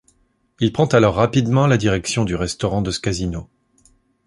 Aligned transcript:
Il 0.59 0.73
prend 0.73 0.87
alors 0.87 1.13
rapidement 1.13 1.67
la 1.67 1.77
direction 1.77 2.25
du 2.25 2.33
restaurant 2.33 2.81
de 2.81 2.89
ce 2.89 2.99
casino. 2.99 3.47